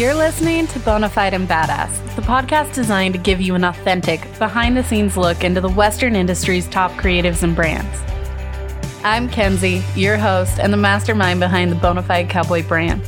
[0.00, 4.74] You're listening to Bonafide and Badass, the podcast designed to give you an authentic, behind
[4.74, 7.98] the scenes look into the Western industry's top creatives and brands.
[9.04, 13.02] I'm Kenzie, your host and the mastermind behind the Bonafide Cowboy brand.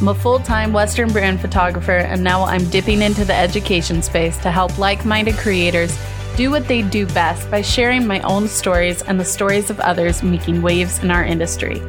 [0.00, 4.36] I'm a full time Western brand photographer, and now I'm dipping into the education space
[4.38, 5.96] to help like minded creators
[6.36, 10.24] do what they do best by sharing my own stories and the stories of others
[10.24, 11.80] making waves in our industry.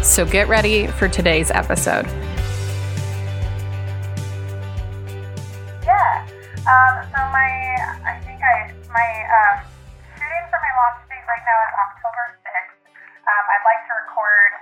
[0.00, 2.06] So get ready for today's episode.
[11.24, 12.76] Date right now is October 6th.
[13.24, 14.52] Um, I'd like to record,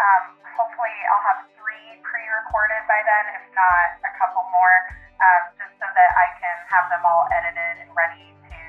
[0.00, 0.24] um,
[0.56, 4.76] hopefully I'll have three pre-recorded by then, if not a couple more,
[5.20, 8.60] um, just so that I can have them all edited and ready to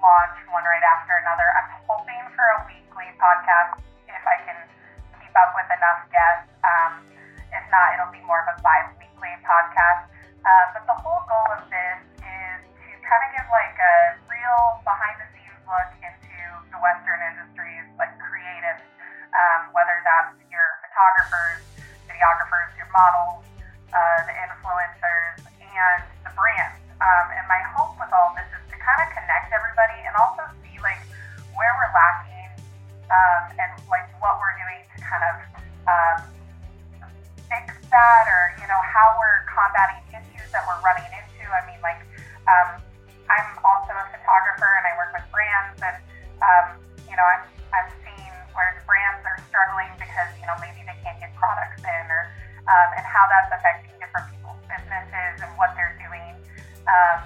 [0.00, 1.44] launch one right after another.
[1.44, 3.76] I'm hoping for a weekly podcast
[4.08, 4.56] if I can
[5.20, 6.48] keep up with enough guests.
[6.64, 7.04] Um,
[7.52, 10.08] if not, it'll be more of a bi-weekly podcast.
[10.40, 10.64] Uh,
[20.06, 21.66] that's your photographers,
[22.06, 23.42] videographers, your models,
[23.90, 26.78] uh, the influencers, and the brands.
[27.02, 30.46] Um, and my hope with all this is to kind of connect everybody and also
[30.62, 31.02] see like
[31.58, 32.48] where we're lacking
[33.10, 35.36] um, and like what we're doing to kind of
[35.90, 36.18] um,
[37.50, 41.44] fix that or you know how we're combating issues that we're running into.
[41.50, 42.00] I mean, like
[42.46, 42.80] um,
[43.26, 45.98] I'm also a photographer and I work with brands, and
[46.40, 46.66] um,
[47.10, 47.44] you know I'm
[53.16, 56.36] how that's affecting different people's businesses and what they're doing.
[56.84, 57.24] Um,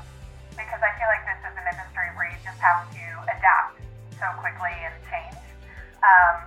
[0.55, 3.83] because I feel like this is an industry where you just have to adapt
[4.15, 5.43] so quickly and change.
[5.99, 6.47] Um,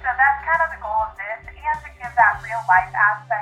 [0.00, 3.41] so that's kind of the goal of this, and to give that real life aspect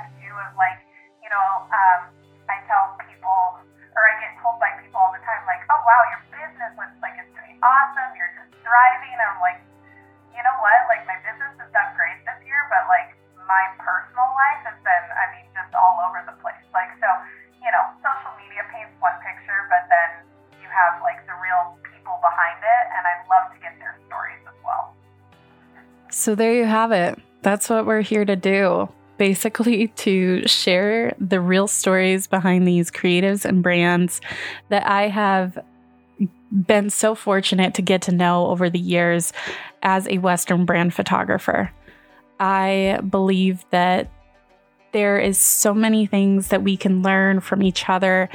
[20.70, 24.54] have like the real people behind it, and I'd love to get their stories as
[24.64, 24.94] well.
[26.10, 27.18] So there you have it.
[27.42, 28.88] That's what we're here to do.
[29.18, 34.20] Basically, to share the real stories behind these creatives and brands
[34.68, 35.58] that I have
[36.66, 39.32] been so fortunate to get to know over the years
[39.82, 41.70] as a Western brand photographer.
[42.40, 44.10] I believe that
[44.92, 48.28] there is so many things that we can learn from each other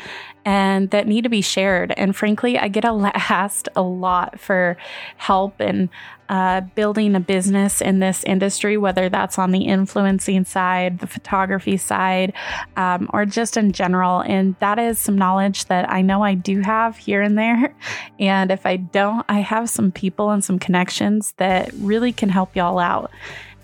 [0.45, 1.91] and that need to be shared.
[1.97, 4.77] And frankly, I get asked a lot for
[5.17, 5.89] help in
[6.29, 11.77] uh, building a business in this industry, whether that's on the influencing side, the photography
[11.77, 12.33] side,
[12.77, 14.21] um, or just in general.
[14.21, 17.73] And that is some knowledge that I know I do have here and there.
[18.17, 22.55] And if I don't, I have some people and some connections that really can help
[22.55, 23.11] y'all out.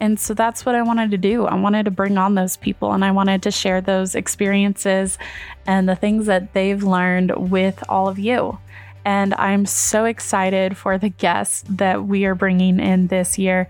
[0.01, 1.45] And so that's what I wanted to do.
[1.45, 5.19] I wanted to bring on those people and I wanted to share those experiences
[5.67, 8.57] and the things that they've learned with all of you.
[9.05, 13.67] And I'm so excited for the guests that we are bringing in this year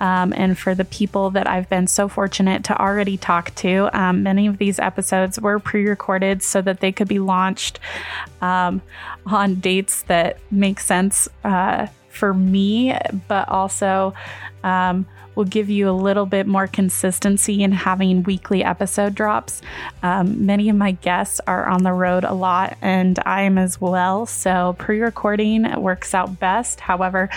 [0.00, 3.88] um, and for the people that I've been so fortunate to already talk to.
[3.92, 7.78] Um, many of these episodes were pre recorded so that they could be launched
[8.40, 8.82] um,
[9.26, 12.96] on dates that make sense uh, for me,
[13.28, 14.14] but also
[14.64, 19.62] um, will give you a little bit more consistency in having weekly episode drops.
[20.02, 23.80] Um, many of my guests are on the road a lot, and I am as
[23.80, 24.26] well.
[24.26, 26.80] So pre recording works out best.
[26.80, 27.30] However,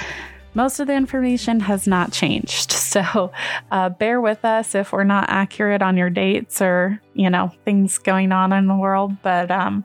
[0.56, 2.72] most of the information has not changed.
[2.96, 3.34] So
[3.72, 7.98] uh, bear with us if we're not accurate on your dates or, you know, things
[7.98, 9.22] going on in the world.
[9.22, 9.84] But um,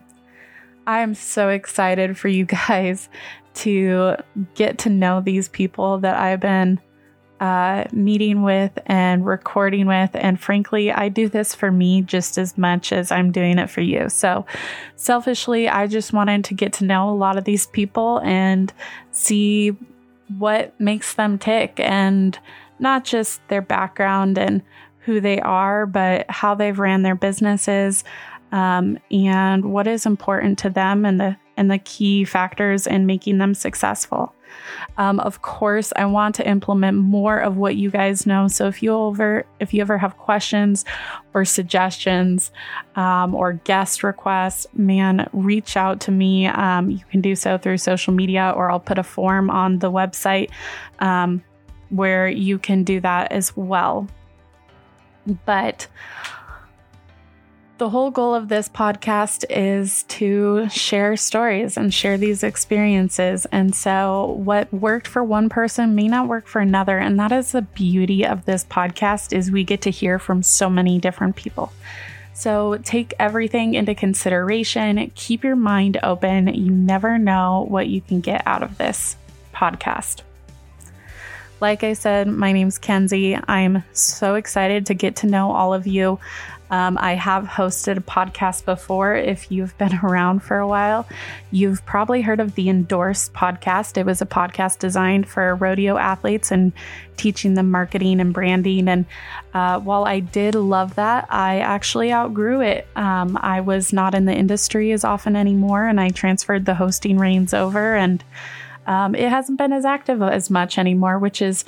[0.87, 3.09] I am so excited for you guys
[3.55, 4.15] to
[4.55, 6.79] get to know these people that I've been
[7.41, 10.11] uh, meeting with and recording with.
[10.13, 13.81] And frankly, I do this for me just as much as I'm doing it for
[13.81, 14.09] you.
[14.09, 14.45] So,
[14.95, 18.71] selfishly, I just wanted to get to know a lot of these people and
[19.09, 19.75] see
[20.37, 22.37] what makes them tick and
[22.77, 24.61] not just their background and
[24.99, 28.03] who they are, but how they've ran their businesses
[28.51, 33.39] um, and what is important to them and the and the key factors in making
[33.39, 34.33] them successful.
[34.97, 38.47] Um, of course, I want to implement more of what you guys know.
[38.47, 40.85] So if you ever if you ever have questions
[41.33, 42.51] or suggestions
[42.95, 46.47] um, or guest requests, man, reach out to me.
[46.47, 49.91] Um, you can do so through social media, or I'll put a form on the
[49.91, 50.49] website
[50.99, 51.43] um,
[51.89, 54.07] where you can do that as well.
[55.45, 55.87] But
[57.81, 63.47] the whole goal of this podcast is to share stories and share these experiences.
[63.51, 66.99] And so, what worked for one person may not work for another.
[66.99, 70.69] And that is the beauty of this podcast is we get to hear from so
[70.69, 71.73] many different people.
[72.35, 75.11] So, take everything into consideration.
[75.15, 76.53] Keep your mind open.
[76.53, 79.15] You never know what you can get out of this
[79.55, 80.21] podcast.
[81.59, 83.37] Like I said, my name's Kenzie.
[83.47, 86.19] I'm so excited to get to know all of you.
[86.71, 89.13] Um, I have hosted a podcast before.
[89.13, 91.07] If you've been around for a while,
[91.51, 93.97] you've probably heard of the Endorsed podcast.
[93.97, 96.71] It was a podcast designed for rodeo athletes and
[97.17, 98.87] teaching them marketing and branding.
[98.87, 99.05] And
[99.53, 102.87] uh, while I did love that, I actually outgrew it.
[102.95, 107.17] Um, I was not in the industry as often anymore, and I transferred the hosting
[107.17, 108.23] reins over, and
[108.87, 111.65] um, it hasn't been as active as much anymore, which is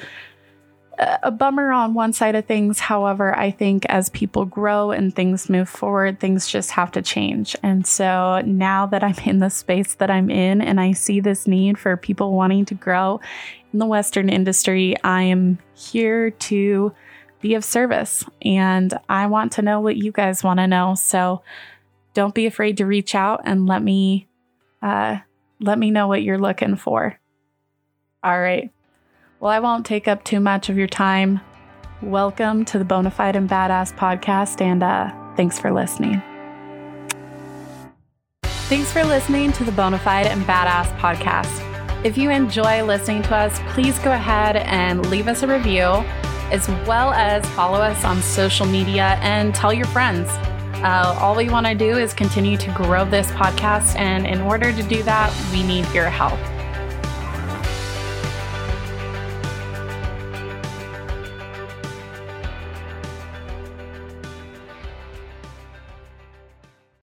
[0.99, 2.79] a bummer on one side of things.
[2.79, 7.55] However, I think as people grow and things move forward, things just have to change.
[7.63, 11.47] And so now that I'm in the space that I'm in and I see this
[11.47, 13.19] need for people wanting to grow
[13.71, 16.93] in the Western industry, I am here to
[17.41, 18.23] be of service.
[18.43, 20.95] And I want to know what you guys want to know.
[20.95, 21.41] So
[22.13, 24.27] don't be afraid to reach out and let me
[24.81, 25.17] uh,
[25.59, 27.17] let me know what you're looking for.
[28.23, 28.71] All right.
[29.43, 31.41] Well, I won't take up too much of your time.
[32.01, 36.21] Welcome to the Bonafide and Badass podcast, and uh, thanks for listening.
[38.41, 42.05] Thanks for listening to the Bonafide and Badass podcast.
[42.05, 46.05] If you enjoy listening to us, please go ahead and leave us a review,
[46.53, 50.29] as well as follow us on social media and tell your friends.
[50.85, 54.71] Uh, all we want to do is continue to grow this podcast, and in order
[54.71, 56.39] to do that, we need your help.